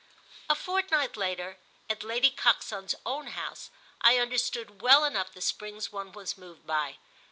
A 0.49 0.55
fortnight 0.55 1.15
later, 1.15 1.59
at 1.87 2.01
Lady 2.03 2.31
Coxon's 2.31 2.95
own 3.05 3.27
house, 3.27 3.69
I 4.01 4.17
understood 4.17 4.81
well 4.81 5.03
enough 5.05 5.31
the 5.31 5.41
springs 5.41 5.91
one 5.91 6.11
was 6.11 6.39
moved 6.39 6.65
by. 6.65 6.97